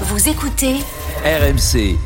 [0.00, 0.78] Vous écoutez
[1.24, 1.96] RMC.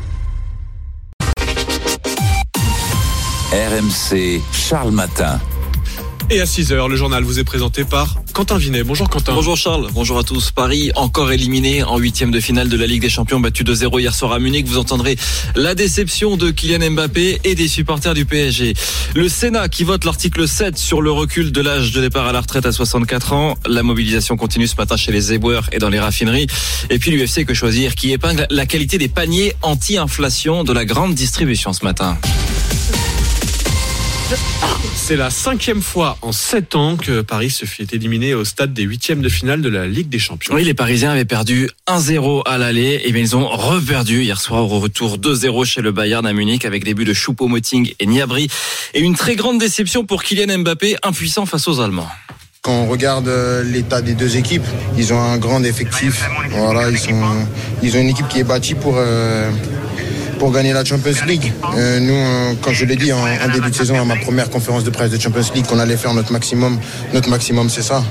[3.51, 5.39] RMC, Charles Matin.
[6.31, 8.83] Et à 6h, le journal vous est présenté par Quentin Vinet.
[8.83, 9.33] Bonjour Quentin.
[9.33, 10.51] Bonjour Charles, bonjour à tous.
[10.51, 14.13] Paris encore éliminé en huitième de finale de la Ligue des Champions, battu 2-0 hier
[14.13, 14.67] soir à Munich.
[14.67, 15.17] Vous entendrez
[15.55, 18.75] la déception de Kylian Mbappé et des supporters du PSG.
[19.15, 22.41] Le Sénat qui vote l'article 7 sur le recul de l'âge de départ à la
[22.41, 23.57] retraite à 64 ans.
[23.67, 26.45] La mobilisation continue ce matin chez les éboueurs et dans les raffineries.
[26.91, 31.15] Et puis l'UFC que choisir qui épingle la qualité des paniers anti-inflation de la grande
[31.15, 32.19] distribution ce matin.
[34.95, 38.83] C'est la cinquième fois en sept ans que Paris se fait éliminer au stade des
[38.83, 40.53] huitièmes de finale de la Ligue des Champions.
[40.53, 44.71] Oui, les Parisiens avaient perdu 1-0 à l'aller et bien ils ont reperdu hier soir
[44.71, 48.49] au retour 2-0 chez le Bayern à Munich avec des buts de Choupo-Moting et Niabri
[48.93, 52.09] et une très grande déception pour Kylian Mbappé impuissant face aux Allemands.
[52.61, 56.25] Quand on regarde euh, l'état des deux équipes, ils ont un grand effectif.
[56.51, 57.23] Voilà, ils sont,
[57.81, 58.95] ils ont une équipe qui est bâtie pour.
[58.97, 59.49] Euh
[60.39, 61.53] pour gagner la Champions League.
[61.75, 64.83] Euh, nous, euh, quand je l'ai dit en, début de saison, à ma première conférence
[64.85, 66.79] de presse de Champions League, qu'on allait faire notre maximum.
[67.13, 68.03] Notre maximum, c'est ça.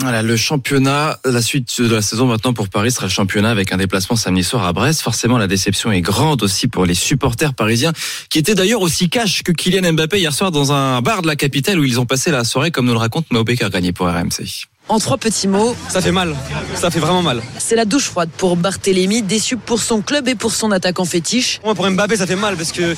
[0.00, 3.72] Voilà, le championnat, la suite de la saison maintenant pour Paris sera le championnat avec
[3.72, 5.00] un déplacement samedi soir à Brest.
[5.00, 7.92] Forcément, la déception est grande aussi pour les supporters parisiens,
[8.28, 11.36] qui étaient d'ailleurs aussi cash que Kylian Mbappé hier soir dans un bar de la
[11.36, 14.06] capitale où ils ont passé la soirée, comme nous le raconte Mao Becker gagné pour
[14.06, 14.66] RMC.
[14.88, 15.74] En trois petits mots.
[15.88, 16.36] Ça fait mal.
[16.76, 17.42] Ça fait vraiment mal.
[17.58, 21.60] C'est la douche froide pour Barthélémy, déçu pour son club et pour son attaquant fétiche.
[21.64, 22.94] Moi, pour Mbappé, ça fait mal parce que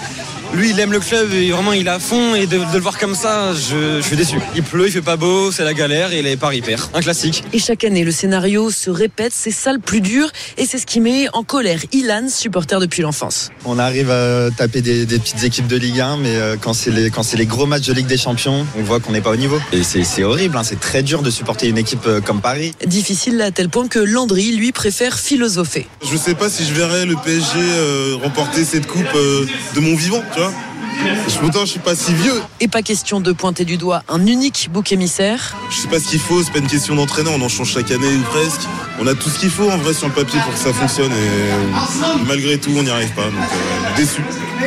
[0.54, 2.34] lui, il aime le club et vraiment, il est à fond.
[2.34, 4.38] Et de, de le voir comme ça, je, je, suis déçu.
[4.54, 6.82] Il pleut, il fait pas beau, c'est la galère et les paris perd.
[6.92, 7.42] Un classique.
[7.54, 9.32] Et chaque année, le scénario se répète.
[9.34, 13.00] C'est ça le plus dur et c'est ce qui met en colère Ilan, supporter depuis
[13.00, 13.50] l'enfance.
[13.64, 16.90] On arrive à taper des, des, petites équipes de Ligue 1, mais euh, quand c'est
[16.90, 19.30] les, quand c'est les gros matchs de Ligue des Champions, on voit qu'on n'est pas
[19.30, 19.58] au niveau.
[19.72, 20.58] Et c'est horrible.
[20.58, 20.64] Hein.
[20.64, 22.74] C'est très dur de supporter une équipe euh, comme Paris.
[22.86, 25.86] Difficile à tel point que Landry, lui, préfère philosopher.
[26.04, 29.80] Je ne sais pas si je verrai le PSG euh, remporter cette coupe euh, de
[29.80, 30.52] mon vivant, tu vois.
[31.40, 32.40] Pourtant, je suis pas si vieux.
[32.60, 35.56] Et pas question de pointer du doigt un unique bouc émissaire.
[35.70, 37.90] Je sais pas ce qu'il faut, c'est pas une question d'entraîneur, on en change chaque
[37.90, 38.62] année ou presque.
[39.00, 41.12] On a tout ce qu'il faut en vrai sur le papier pour que ça fonctionne
[41.12, 43.24] et malgré tout, on n'y arrive pas.
[43.26, 44.22] Donc, euh, déçu.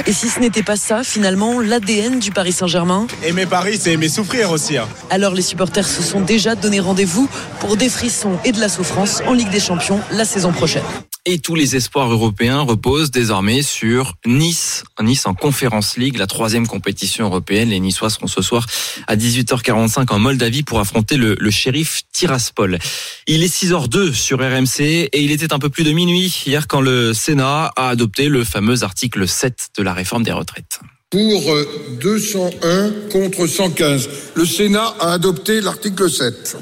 [0.07, 3.07] Et si ce n'était pas ça, finalement, l'ADN du Paris Saint-Germain?
[3.23, 4.77] Aimer Paris, c'est aimer souffrir aussi.
[4.77, 4.87] Hein.
[5.09, 7.29] Alors les supporters se sont déjà donné rendez-vous
[7.59, 10.83] pour des frissons et de la souffrance en Ligue des Champions la saison prochaine.
[11.27, 14.83] Et tous les espoirs européens reposent désormais sur Nice.
[14.99, 17.69] Nice en Conférence League, la troisième compétition européenne.
[17.69, 18.65] Les Niçois seront ce soir
[19.05, 22.79] à 18h45 en Moldavie pour affronter le, le shérif Tiraspol.
[23.27, 26.81] Il est 6h02 sur RMC et il était un peu plus de minuit hier quand
[26.81, 30.79] le Sénat a adopté le fameux article 7 de la réforme des retraites.
[31.11, 31.55] Pour
[31.99, 36.57] 201 contre 115, le Sénat a adopté l'article 7.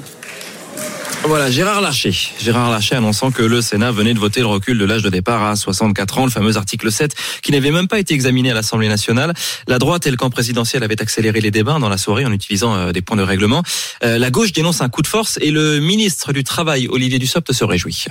[1.24, 2.14] Voilà, Gérard Larcher.
[2.40, 5.44] Gérard Larcher annonçant que le Sénat venait de voter le recul de l'âge de départ
[5.44, 7.14] à 64 ans, le fameux article 7,
[7.44, 9.34] qui n'avait même pas été examiné à l'Assemblée nationale.
[9.68, 12.92] La droite et le camp présidentiel avaient accéléré les débats dans la soirée en utilisant
[12.92, 13.64] des points de règlement.
[14.02, 17.64] la gauche dénonce un coup de force et le ministre du Travail, Olivier Dussopt, se
[17.64, 18.06] réjouit.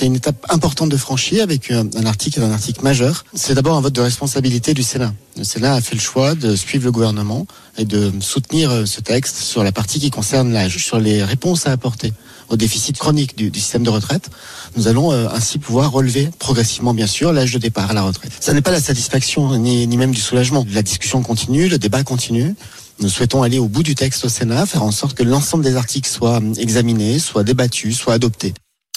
[0.00, 3.26] C'est une étape importante de franchir avec un article, un article majeur.
[3.34, 5.12] C'est d'abord un vote de responsabilité du Sénat.
[5.36, 7.46] Le Sénat a fait le choix de suivre le gouvernement
[7.76, 11.72] et de soutenir ce texte sur la partie qui concerne l'âge, sur les réponses à
[11.72, 12.14] apporter
[12.48, 14.30] au déficit chronique du, système de retraite.
[14.74, 18.32] Nous allons euh, ainsi pouvoir relever progressivement, bien sûr, l'âge de départ à la retraite.
[18.40, 20.64] Ça n'est pas la satisfaction ni, ni même du soulagement.
[20.72, 22.54] La discussion continue, le débat continue.
[23.00, 25.76] Nous souhaitons aller au bout du texte au Sénat, faire en sorte que l'ensemble des
[25.76, 28.54] articles soient examinés, soient débattus, soient adoptés.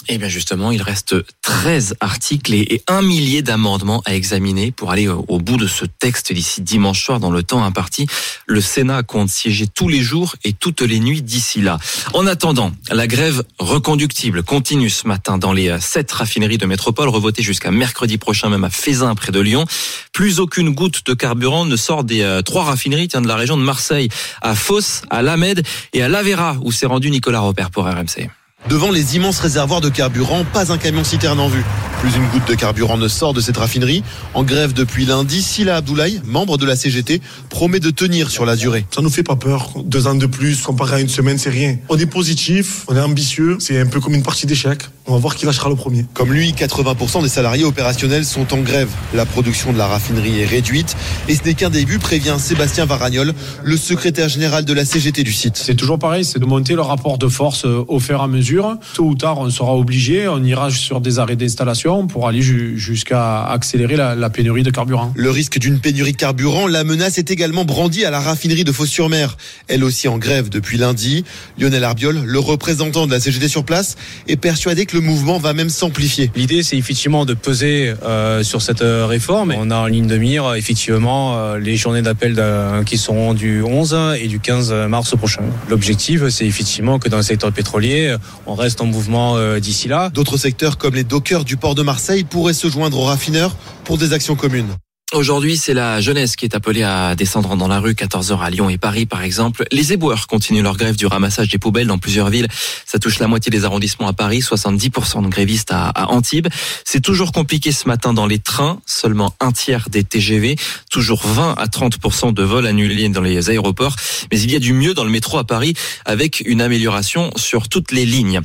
[0.08, 5.08] Eh bien justement, il reste 13 articles et un millier d'amendements à examiner pour aller
[5.08, 8.06] au bout de ce texte d'ici dimanche soir dans le temps imparti.
[8.46, 11.78] Le Sénat compte siéger tous les jours et toutes les nuits d'ici là.
[12.12, 17.42] En attendant, la grève reconductible continue ce matin dans les sept raffineries de métropole, revotée
[17.42, 19.64] jusqu'à mercredi prochain même à Fézin près de Lyon.
[20.12, 23.62] Plus aucune goutte de carburant ne sort des trois raffineries tiens, de la région de
[23.62, 24.08] Marseille,
[24.42, 28.28] à Fos, à Lamède et à Lavera où s'est rendu Nicolas Repère pour RMC.
[28.68, 31.64] Devant les immenses réservoirs de carburant, pas un camion citerne en vue.
[32.04, 34.04] Plus une goutte de carburant ne sort de cette raffinerie.
[34.34, 38.56] En grève depuis lundi, Silla Abdoulaye, membre de la CGT, promet de tenir sur la
[38.56, 38.84] durée.
[38.94, 39.70] Ça nous fait pas peur.
[39.82, 41.78] Deux ans de plus, comparé à une semaine, c'est rien.
[41.88, 43.56] On est positif, on est ambitieux.
[43.58, 44.80] C'est un peu comme une partie d'échec.
[45.06, 46.04] On va voir qui lâchera le premier.
[46.12, 48.90] Comme lui, 80% des salariés opérationnels sont en grève.
[49.14, 50.96] La production de la raffinerie est réduite.
[51.28, 55.32] Et ce n'est qu'un début, prévient Sébastien Varagnol, le secrétaire général de la CGT du
[55.32, 55.56] site.
[55.56, 58.76] C'est toujours pareil, c'est de monter le rapport de force au fur et à mesure.
[58.92, 63.44] Tôt ou tard, on sera obligé, on ira sur des arrêts d'installation pour aller jusqu'à
[63.44, 65.12] accélérer la, pénurie de carburant.
[65.14, 68.72] Le risque d'une pénurie de carburant, la menace est également brandie à la raffinerie de
[68.72, 69.36] Fos-sur-Mer,
[69.68, 71.24] elle aussi en grève depuis lundi.
[71.58, 73.96] Lionel Arbiol, le représentant de la CGT sur place,
[74.26, 76.30] est persuadé que le mouvement va même s'amplifier.
[76.34, 79.54] L'idée, c'est effectivement de peser euh, sur cette euh, réforme.
[79.56, 82.42] On a en ligne de mire, effectivement, euh, les journées d'appel
[82.86, 85.42] qui seront du 11 et du 15 mars prochain.
[85.68, 88.16] L'objectif, c'est effectivement que dans le secteur pétrolier,
[88.46, 90.10] on reste en mouvement d'ici là.
[90.10, 93.54] D'autres secteurs comme les dockers du port de Marseille pourraient se joindre aux raffineurs
[93.84, 94.74] pour des actions communes.
[95.14, 98.68] Aujourd'hui, c'est la jeunesse qui est appelée à descendre dans la rue, 14h à Lyon
[98.68, 99.64] et Paris par exemple.
[99.70, 102.48] Les éboueurs continuent leur grève du ramassage des poubelles dans plusieurs villes.
[102.84, 106.48] Ça touche la moitié des arrondissements à Paris, 70% de grévistes à, Antibes.
[106.84, 110.56] C'est toujours compliqué ce matin dans les trains, seulement un tiers des TGV,
[110.90, 113.94] toujours 20 à 30% de vols annulés dans les aéroports.
[114.32, 115.74] Mais il y a du mieux dans le métro à Paris
[116.04, 118.40] avec une amélioration sur toutes les lignes.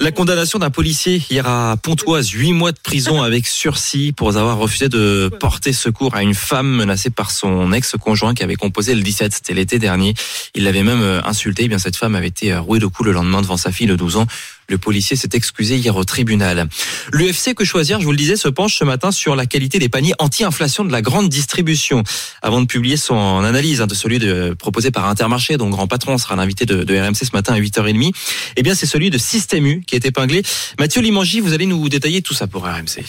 [0.00, 4.56] La condamnation d'un policier hier à Pontoise, 8 mois de prison avec sursis pour avoir
[4.56, 9.02] refusé de porter secours à une femme menacée par son ex-conjoint qui avait composé le
[9.02, 10.14] 17, c'était l'été dernier.
[10.54, 11.64] Il l'avait même euh, insulté.
[11.64, 13.88] Eh bien, cette femme avait été euh, rouée de coups le lendemain devant sa fille
[13.88, 14.26] de 12 ans.
[14.68, 16.68] Le policier s'est excusé hier au tribunal.
[17.12, 19.88] L'UFC Que Choisir, je vous le disais, se penche ce matin sur la qualité des
[19.88, 22.04] paniers anti-inflation de la grande distribution.
[22.42, 24.20] Avant de publier son analyse hein, de celui
[24.54, 28.12] proposé par Intermarché, dont grand patron sera l'invité de, de, RMC ce matin à 8h30,
[28.56, 30.42] eh bien c'est celui de Système U qui est épinglé.
[30.78, 33.02] Mathieu Limangi, vous allez nous détailler tout ça pour RMC.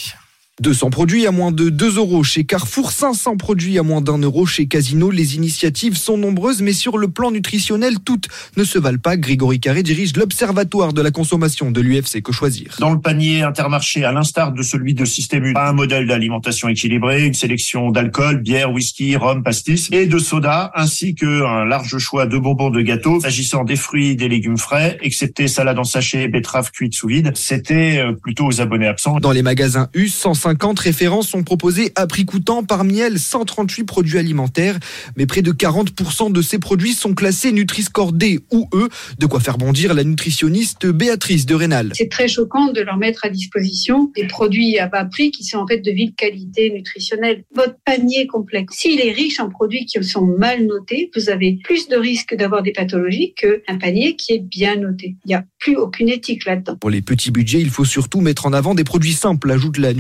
[0.62, 4.46] 200 produits à moins de 2 euros chez Carrefour, 500 produits à moins d'un euro
[4.46, 5.12] chez Casino.
[5.12, 9.18] Les initiatives sont nombreuses, mais sur le plan nutritionnel, toutes ne se valent pas.
[9.18, 12.78] Grégory Carré dirige l'Observatoire de la consommation de l'UFC Que Choisir?
[12.80, 17.25] Dans le panier intermarché, à l'instar de celui de Système U, un modèle d'alimentation équilibrée,
[17.25, 22.38] une sélection d'alcool, bière, whisky, rhum, pastis et de soda, ainsi qu'un large choix de
[22.38, 23.19] bonbons de gâteaux.
[23.19, 27.98] S'agissant des fruits, des légumes frais, excepté salade en sachet, betterave cuite sous vide, c'était
[28.00, 29.19] euh, plutôt aux abonnés absents.
[29.19, 30.08] Dans les magasins U,
[30.45, 32.63] 50 références sont proposées à prix coûtant.
[32.63, 34.77] Parmi elles, 138 produits alimentaires.
[35.18, 38.89] Mais près de 40% de ces produits sont classés Nutri-Score D ou E.
[39.18, 41.94] De quoi faire bondir la nutritionniste Béatrice de Rénal.
[41.95, 45.57] C'est très choquant de leur mettre à disposition des produits à bas prix qui sont
[45.57, 47.44] en fait de vive qualité nutritionnelle.
[47.56, 51.88] Votre panier complexe, s'il est riche en produits qui sont mal notés, vous avez plus
[51.88, 55.15] de risques d'avoir des pathologies qu'un panier qui est bien noté.
[55.25, 56.77] Il n'y a plus aucune éthique là-dedans.
[56.80, 59.91] Pour les petits budgets, il faut surtout mettre en avant des produits simples, ajoute la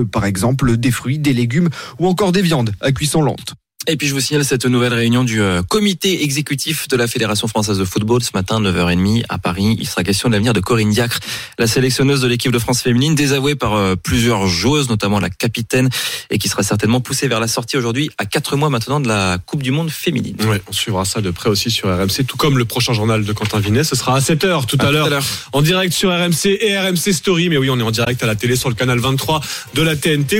[0.00, 1.68] par exemple des fruits, des légumes
[1.98, 3.54] ou encore des viandes à cuisson lente.
[3.90, 7.48] Et puis je vous signale cette nouvelle réunion du euh, comité exécutif de la Fédération
[7.48, 9.78] française de football ce matin 9h30 à Paris.
[9.80, 11.20] Il sera question de l'avenir de Corinne Diacre,
[11.58, 15.88] la sélectionneuse de l'équipe de France féminine, désavouée par euh, plusieurs joueuses, notamment la capitaine,
[16.28, 19.38] et qui sera certainement poussée vers la sortie aujourd'hui à 4 mois maintenant de la
[19.38, 20.36] Coupe du Monde féminine.
[20.40, 23.32] Oui, on suivra ça de près aussi sur RMC, tout comme le prochain journal de
[23.32, 23.84] Quentin Vinet.
[23.84, 25.08] Ce sera à 7h tout à, l'heure
[25.54, 27.48] en direct sur RMC et RMC Story.
[27.48, 29.40] Mais oui, on est en direct à la télé sur le canal 23
[29.72, 30.36] de la TNT.